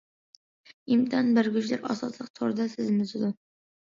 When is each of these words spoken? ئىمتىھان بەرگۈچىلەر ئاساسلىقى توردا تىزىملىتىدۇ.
ئىمتىھان 0.93 1.29
بەرگۈچىلەر 1.35 1.85
ئاساسلىقى 1.91 2.35
توردا 2.39 2.67
تىزىملىتىدۇ. 2.71 3.31